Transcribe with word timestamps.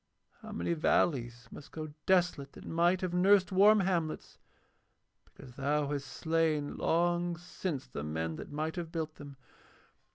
How 0.41 0.51
many 0.51 0.73
valleys 0.73 1.47
must 1.51 1.71
go 1.71 1.93
desolate 2.07 2.53
that 2.53 2.65
might 2.65 3.01
have 3.01 3.13
nursed 3.13 3.51
warm 3.51 3.81
hamlets, 3.81 4.39
because 5.25 5.53
thou 5.57 5.89
hast 5.89 6.07
slain 6.07 6.75
long 6.75 7.37
since 7.37 7.85
the 7.85 8.03
men 8.03 8.35
that 8.37 8.51
might 8.51 8.77
have 8.77 8.91
built 8.91 9.17
them? 9.17 9.37